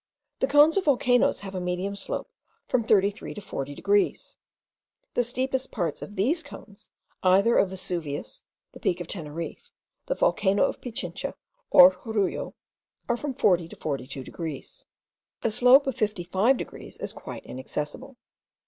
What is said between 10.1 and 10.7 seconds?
volcano